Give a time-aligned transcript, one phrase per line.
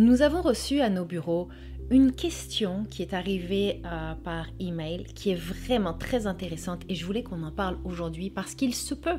[0.00, 1.50] Nous avons reçu à nos bureaux
[1.90, 7.04] une question qui est arrivée euh, par email qui est vraiment très intéressante et je
[7.04, 9.18] voulais qu'on en parle aujourd'hui parce qu'il se peut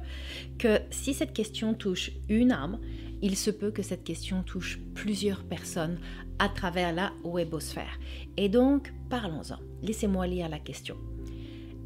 [0.58, 2.80] que si cette question touche une âme,
[3.22, 6.00] il se peut que cette question touche plusieurs personnes
[6.40, 8.00] à travers la webosphère.
[8.36, 9.60] Et donc, parlons-en.
[9.84, 10.96] Laissez-moi lire la question.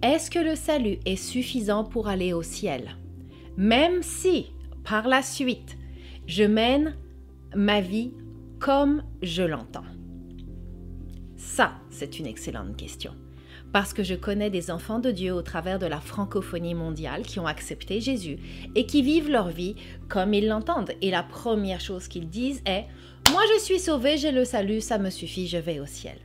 [0.03, 2.95] Est-ce que le salut est suffisant pour aller au ciel?
[3.57, 4.53] Même si,
[4.85, 5.75] par la suite,
[6.27, 6.95] je mène
[7.53, 8.13] ma vie
[8.65, 9.85] comme je l'entends
[11.37, 13.13] Ça, c'est une excellente question.
[13.71, 17.39] Parce que je connais des enfants de Dieu au travers de la francophonie mondiale qui
[17.39, 18.39] ont accepté Jésus
[18.73, 19.75] et qui vivent leur vie
[20.09, 20.93] comme ils l'entendent.
[21.03, 22.85] Et la première chose qu'ils disent est
[23.29, 26.17] Moi je suis sauvé, j'ai le salut, ça me suffit, je vais au ciel.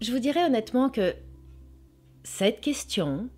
[0.00, 1.12] Je vous dirais honnêtement que
[2.22, 3.28] cette question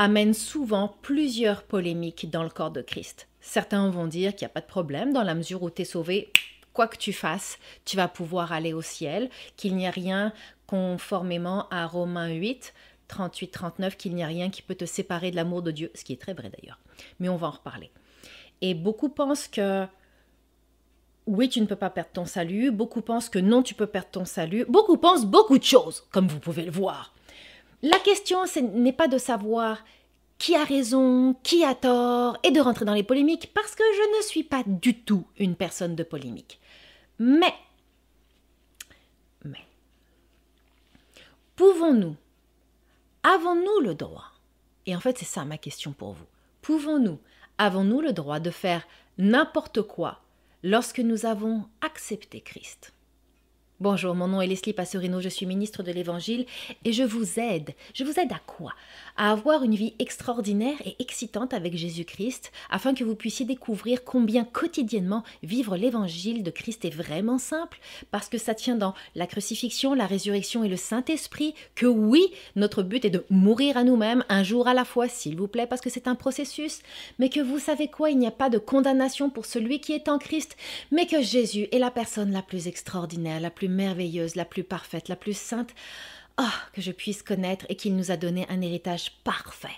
[0.00, 3.28] amène souvent plusieurs polémiques dans le corps de Christ.
[3.42, 5.84] Certains vont dire qu'il n'y a pas de problème dans la mesure où tu es
[5.84, 6.32] sauvé,
[6.72, 10.32] quoi que tu fasses, tu vas pouvoir aller au ciel, qu'il n'y a rien
[10.66, 12.72] conformément à Romains 8,
[13.10, 16.14] 38-39, qu'il n'y a rien qui peut te séparer de l'amour de Dieu, ce qui
[16.14, 16.80] est très vrai d'ailleurs.
[17.18, 17.90] Mais on va en reparler.
[18.62, 19.86] Et beaucoup pensent que
[21.26, 24.08] oui, tu ne peux pas perdre ton salut, beaucoup pensent que non, tu peux perdre
[24.12, 27.14] ton salut, beaucoup pensent beaucoup de choses, comme vous pouvez le voir.
[27.82, 29.84] La question, ce n'est pas de savoir
[30.40, 34.18] qui a raison, qui a tort, et de rentrer dans les polémiques, parce que je
[34.18, 36.58] ne suis pas du tout une personne de polémique.
[37.18, 37.54] Mais,
[39.44, 39.66] mais,
[41.56, 42.16] pouvons-nous,
[43.22, 44.32] avons-nous le droit,
[44.86, 46.26] et en fait c'est ça ma question pour vous,
[46.62, 47.18] pouvons-nous,
[47.58, 48.86] avons-nous le droit de faire
[49.18, 50.22] n'importe quoi
[50.62, 52.94] lorsque nous avons accepté Christ?
[53.82, 56.44] Bonjour, mon nom est Leslie Passerino, je suis ministre de l'Évangile
[56.84, 57.70] et je vous aide.
[57.94, 58.74] Je vous aide à quoi?
[59.16, 64.44] À avoir une vie extraordinaire et excitante avec Jésus-Christ afin que vous puissiez découvrir combien
[64.44, 69.94] quotidiennement vivre l'Évangile de Christ est vraiment simple parce que ça tient dans la crucifixion,
[69.94, 74.42] la résurrection et le Saint-Esprit que oui, notre but est de mourir à nous-mêmes un
[74.42, 76.80] jour à la fois, s'il vous plaît, parce que c'est un processus,
[77.18, 80.10] mais que vous savez quoi, il n'y a pas de condamnation pour celui qui est
[80.10, 80.58] en Christ,
[80.90, 85.08] mais que Jésus est la personne la plus extraordinaire, la plus merveilleuse, la plus parfaite,
[85.08, 85.74] la plus sainte,
[86.40, 89.68] oh, que je puisse connaître et qu'il nous a donné un héritage parfait.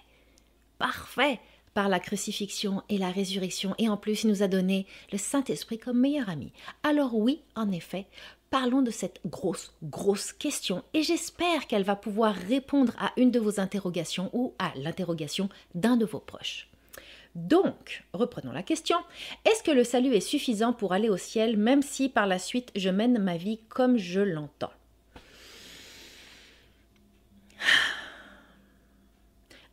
[0.78, 1.38] Parfait
[1.74, 5.78] par la crucifixion et la résurrection, et en plus il nous a donné le Saint-Esprit
[5.78, 6.52] comme meilleur ami.
[6.82, 8.06] Alors oui, en effet,
[8.50, 13.40] parlons de cette grosse, grosse question, et j'espère qu'elle va pouvoir répondre à une de
[13.40, 16.71] vos interrogations ou à l'interrogation d'un de vos proches.
[17.34, 18.98] Donc, reprenons la question.
[19.44, 22.70] Est-ce que le salut est suffisant pour aller au ciel même si par la suite
[22.76, 24.72] je mène ma vie comme je l'entends?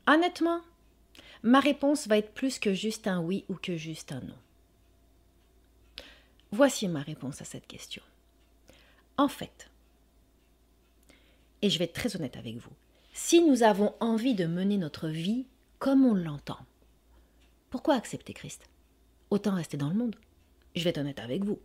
[0.08, 0.62] Honnêtement,
[1.44, 4.38] ma réponse va être plus que juste un oui ou que juste un non.
[6.52, 8.02] Voici ma réponse à cette question.
[9.18, 9.70] En fait,
[11.62, 12.72] et je vais être très honnête avec vous,
[13.14, 15.46] si nous avons envie de mener notre vie
[15.78, 16.60] comme on l'entend,
[17.70, 18.70] pourquoi accepter Christ?
[19.30, 20.16] Autant rester dans le monde.
[20.76, 21.60] Je vais être honnête avec vous.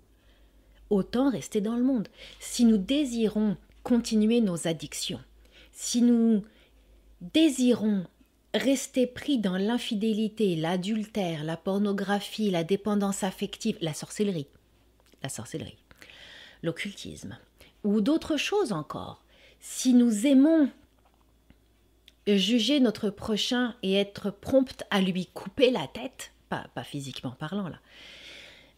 [0.90, 2.08] Autant rester dans le monde.
[2.40, 5.20] Si nous désirons continuer nos addictions,
[5.72, 6.44] si nous
[7.20, 8.06] désirons
[8.54, 14.46] rester pris dans l'infidélité, l'adultère, la pornographie, la dépendance affective, la sorcellerie,
[15.22, 15.78] la sorcellerie,
[16.62, 17.36] l'occultisme,
[17.82, 19.22] ou d'autres choses encore,
[19.60, 20.70] si nous aimons
[22.26, 27.68] juger notre prochain et être prompte à lui couper la tête, pas, pas physiquement parlant
[27.68, 27.78] là,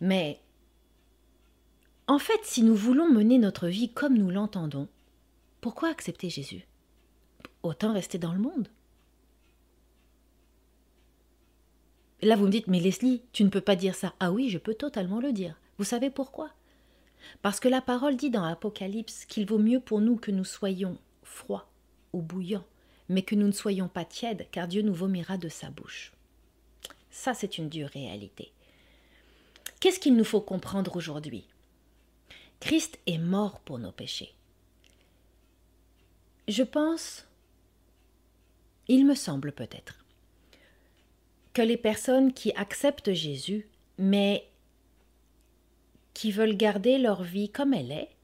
[0.00, 0.40] mais
[2.08, 4.88] en fait, si nous voulons mener notre vie comme nous l'entendons,
[5.60, 6.66] pourquoi accepter Jésus?
[7.62, 8.68] Autant rester dans le monde.
[12.22, 14.14] Là, vous me dites, mais Leslie, tu ne peux pas dire ça.
[14.20, 15.58] Ah oui, je peux totalement le dire.
[15.78, 16.50] Vous savez pourquoi?
[17.42, 20.98] Parce que la parole dit dans Apocalypse qu'il vaut mieux pour nous que nous soyons
[21.24, 21.68] froids
[22.12, 22.64] ou bouillants
[23.08, 26.12] mais que nous ne soyons pas tièdes, car Dieu nous vomira de sa bouche.
[27.10, 28.52] Ça, c'est une dure réalité.
[29.80, 31.46] Qu'est-ce qu'il nous faut comprendre aujourd'hui?
[32.60, 34.32] Christ est mort pour nos péchés.
[36.48, 37.26] Je pense,
[38.88, 40.04] il me semble peut-être,
[41.52, 44.48] que les personnes qui acceptent Jésus, mais
[46.14, 48.15] qui veulent garder leur vie comme elle est,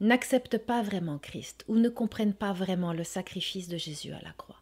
[0.00, 4.32] n'acceptent pas vraiment Christ ou ne comprennent pas vraiment le sacrifice de Jésus à la
[4.32, 4.60] croix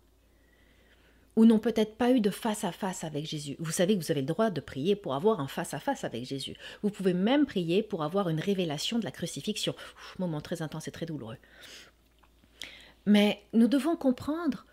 [1.36, 3.56] ou n'ont peut-être pas eu de face à face avec Jésus.
[3.58, 6.04] Vous savez que vous avez le droit de prier pour avoir un face à face
[6.04, 6.56] avec Jésus.
[6.82, 9.74] Vous pouvez même prier pour avoir une révélation de la crucifixion.
[10.18, 11.38] moment très intense et très douloureux.
[13.06, 14.64] Mais nous devons comprendre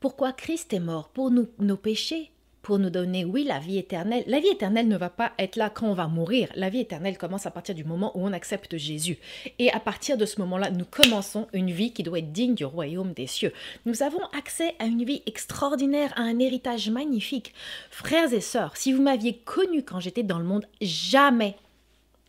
[0.00, 2.30] pourquoi Christ est mort pour nous, nos péchés,
[2.64, 4.24] pour nous donner, oui, la vie éternelle.
[4.26, 6.48] La vie éternelle ne va pas être là quand on va mourir.
[6.56, 9.18] La vie éternelle commence à partir du moment où on accepte Jésus.
[9.58, 12.64] Et à partir de ce moment-là, nous commençons une vie qui doit être digne du
[12.64, 13.52] royaume des cieux.
[13.84, 17.52] Nous avons accès à une vie extraordinaire, à un héritage magnifique.
[17.90, 21.56] Frères et sœurs, si vous m'aviez connu quand j'étais dans le monde, jamais,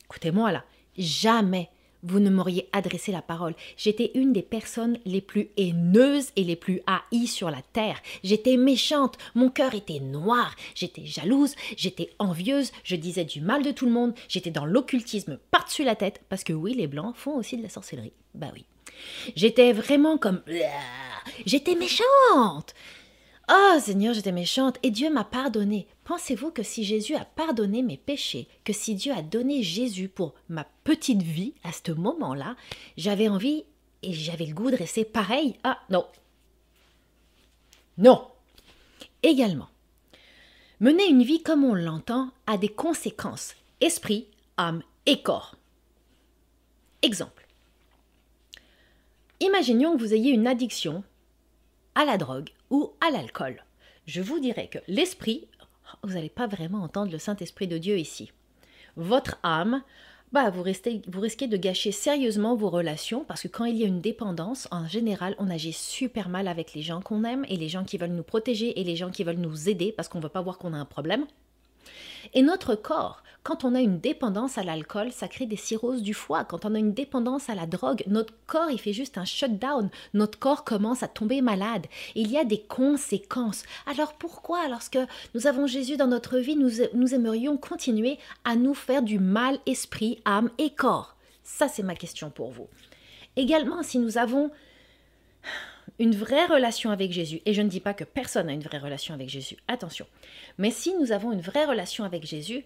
[0.04, 0.66] écoutez-moi là,
[0.98, 1.70] jamais
[2.06, 3.56] vous ne m'auriez adressé la parole.
[3.78, 8.02] J'étais une des personnes les plus haineuses et les plus haïes sur la terre.
[8.24, 13.72] J'étais méchante, mon cœur était noir, j'étais jalouse, j'étais envieuse, je disais du mal de
[13.72, 17.36] tout le monde, j'étais dans l'occultisme par-dessus la tête, parce que oui, les blancs font
[17.36, 18.14] aussi de la sorcellerie.
[18.34, 18.66] Bah oui.
[19.36, 20.42] J'étais vraiment comme...
[21.46, 22.74] J'étais méchante
[23.50, 25.88] Oh Seigneur, j'étais méchante et Dieu m'a pardonné.
[26.06, 30.36] Pensez-vous que si Jésus a pardonné mes péchés, que si Dieu a donné Jésus pour
[30.50, 32.56] ma petite vie à ce moment-là,
[32.96, 33.66] j'avais envie
[34.04, 35.58] et j'avais le goût de rester pareil?
[35.64, 36.06] Ah non.
[37.98, 38.28] Non.
[39.24, 39.68] Également,
[40.80, 44.28] mener une vie comme on l'entend a des conséquences, esprit,
[44.58, 45.56] âme et corps.
[47.02, 47.48] Exemple.
[49.40, 51.04] Imaginons que vous ayez une addiction
[51.96, 53.64] à la drogue ou à l'alcool.
[54.06, 55.48] Je vous dirais que l'esprit,
[56.04, 58.32] vous n'allez pas vraiment entendre le Saint-Esprit de Dieu ici.
[58.96, 59.82] Votre âme,
[60.32, 63.88] bah, vous, vous risquez de gâcher sérieusement vos relations parce que quand il y a
[63.88, 67.70] une dépendance, en général, on agit super mal avec les gens qu'on aime et les
[67.70, 70.24] gens qui veulent nous protéger et les gens qui veulent nous aider parce qu'on ne
[70.24, 71.26] veut pas voir qu'on a un problème.
[72.34, 76.16] Et notre corps, quand on a une dépendance à l'alcool, ça crée des cirrhoses du
[76.16, 76.46] foie.
[76.46, 79.92] Quand on a une dépendance à la drogue, notre corps, il fait juste un shutdown.
[80.16, 81.86] Notre corps commence à tomber malade.
[82.16, 83.64] Il y a des conséquences.
[83.86, 84.98] Alors pourquoi, lorsque
[85.36, 89.60] nous avons Jésus dans notre vie, nous, nous aimerions continuer à nous faire du mal
[89.68, 91.16] esprit, âme et corps?
[91.44, 92.68] Ça, c'est ma question pour vous.
[93.36, 94.50] Également, si nous avons
[96.00, 98.80] une vraie relation avec Jésus, et je ne dis pas que personne n'a une vraie
[98.80, 100.06] relation avec Jésus, attention,
[100.58, 102.66] mais si nous avons une vraie relation avec Jésus,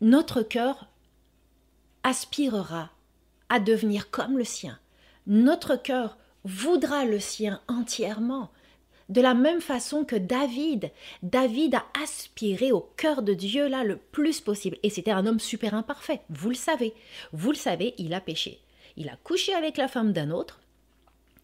[0.00, 0.88] notre cœur
[2.02, 2.90] aspirera
[3.48, 4.78] à devenir comme le sien.
[5.26, 8.50] Notre cœur voudra le sien entièrement.
[9.08, 10.90] De la même façon que David,
[11.22, 14.76] David a aspiré au cœur de Dieu là le plus possible.
[14.82, 16.94] Et c'était un homme super imparfait, vous le savez.
[17.32, 18.60] Vous le savez, il a péché.
[18.96, 20.60] Il a couché avec la femme d'un autre,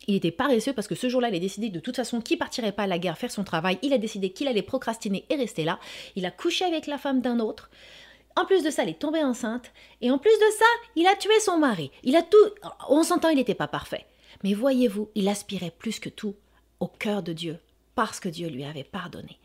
[0.07, 2.73] il était paresseux parce que ce jour-là, il a décidé de toute façon qu'il partirait
[2.73, 3.79] pas à la guerre faire son travail.
[3.83, 5.79] Il a décidé qu'il allait procrastiner et rester là.
[6.17, 7.71] Il a couché avec la femme d'un autre.
[8.37, 9.73] En plus de ça, elle est tombée enceinte.
[10.01, 10.65] Et en plus de ça,
[10.97, 11.91] il a tué son mari.
[12.03, 12.37] Il a tout.
[12.89, 14.07] On s'entend, il n'était pas parfait.
[14.43, 16.35] Mais voyez-vous, il aspirait plus que tout
[16.81, 17.59] au cœur de Dieu
[17.95, 19.39] parce que Dieu lui avait pardonné.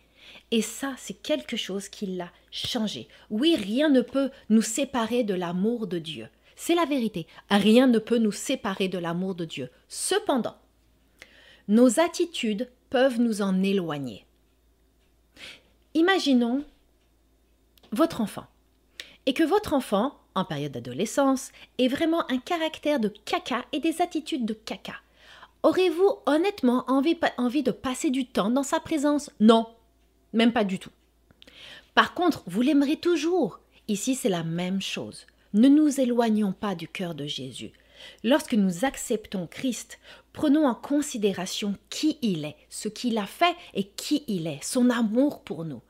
[0.52, 3.08] Et ça, c'est quelque chose qui l'a changé.
[3.30, 6.28] Oui, rien ne peut nous séparer de l'amour de Dieu.
[6.62, 7.26] C'est la vérité.
[7.50, 9.70] Rien ne peut nous séparer de l'amour de Dieu.
[9.88, 10.58] Cependant,
[11.70, 14.26] nos attitudes peuvent nous en éloigner.
[15.94, 16.66] Imaginons
[17.94, 18.46] votre enfant
[19.26, 24.02] et que votre enfant, en période d'adolescence, ait vraiment un caractère de caca et des
[24.02, 24.96] attitudes de caca.
[25.64, 29.32] Aurez-vous honnêtement envie, envie de passer du temps dans sa présence?
[29.40, 29.66] Non,
[30.34, 30.92] même pas du tout.
[31.96, 33.62] Par contre, vous l'aimerez toujours.
[33.88, 35.26] Ici, c'est la même chose.
[35.54, 37.72] Ne nous éloignons pas du cœur de Jésus.
[38.24, 40.00] Lorsque nous acceptons Christ,
[40.32, 44.90] prenons en considération qui il est, ce qu'il a fait et qui il est, son
[44.90, 45.82] amour pour nous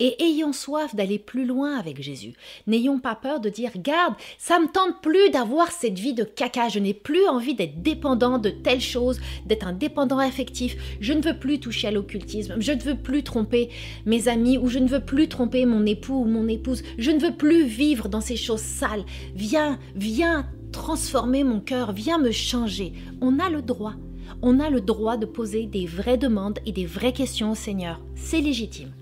[0.00, 2.34] et ayons soif d'aller plus loin avec Jésus.
[2.66, 6.68] N'ayons pas peur de dire Garde, ça me tente plus d'avoir cette vie de caca,
[6.68, 11.22] je n'ai plus envie d'être dépendant de telle chose, d'être un dépendant affectif, je ne
[11.22, 13.70] veux plus toucher à l'occultisme, je ne veux plus tromper
[14.06, 17.20] mes amis ou je ne veux plus tromper mon époux ou mon épouse, je ne
[17.20, 19.04] veux plus vivre dans ces choses sales.
[19.34, 22.92] Viens, viens transformer mon cœur, viens me changer.
[23.20, 23.94] On a le droit.
[24.40, 28.00] On a le droit de poser des vraies demandes et des vraies questions au Seigneur.
[28.16, 28.92] C'est légitime.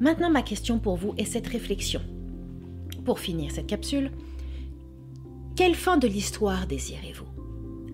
[0.00, 2.00] Maintenant, ma question pour vous est cette réflexion.
[3.04, 4.12] Pour finir cette capsule,
[5.56, 7.26] quelle fin de l'histoire désirez-vous?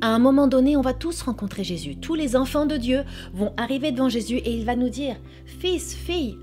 [0.01, 1.97] À un moment donné, on va tous rencontrer Jésus.
[1.97, 5.95] Tous les enfants de Dieu vont arriver devant Jésus et il va nous dire, Fils,
[5.95, 6.37] fille,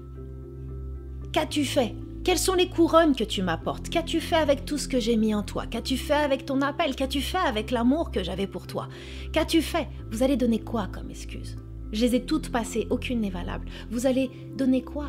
[1.32, 1.94] qu'as-tu fait?
[2.24, 3.90] Quelles sont les couronnes que tu m'apportes?
[3.90, 5.66] Qu'as-tu fait avec tout ce que j'ai mis en toi?
[5.68, 6.96] Qu'as-tu fait avec ton appel?
[6.96, 8.88] Qu'as-tu fait avec l'amour que j'avais pour toi?
[9.32, 9.88] Qu'as-tu fait?
[10.12, 11.56] Vous allez donner quoi comme excuse?
[11.92, 13.68] Je les ai toutes passées, aucune n'est valable.
[13.90, 15.08] Vous allez donner quoi?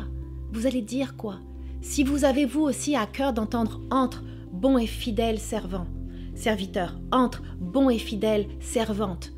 [0.53, 1.39] Vous allez dire quoi?
[1.81, 5.87] Si vous avez vous aussi à cœur d'entendre entre bon et fidèle servant,
[6.35, 9.33] serviteur, entre bon et fidèle servante,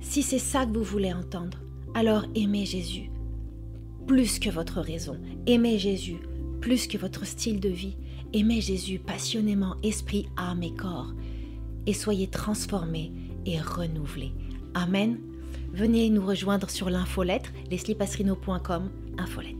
[0.00, 1.58] si c'est ça que vous voulez entendre,
[1.94, 3.10] alors aimez Jésus
[4.06, 5.16] plus que votre raison,
[5.46, 6.16] aimez Jésus
[6.60, 7.96] plus que votre style de vie,
[8.32, 11.14] aimez Jésus passionnément, esprit, âme et corps,
[11.86, 13.12] et soyez transformés
[13.46, 14.32] et renouvelés.
[14.74, 15.18] Amen.
[15.72, 19.59] Venez nous rejoindre sur l'infolettre, lesliepasserino.com, infolettre.